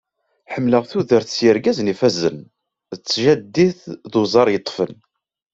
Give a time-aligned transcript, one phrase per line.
[0.53, 2.37] Ḥemmleɣ tudert s yergazen ifazen,
[2.99, 3.81] d tjaddit
[4.11, 4.93] d uẓar yeṭṭfen.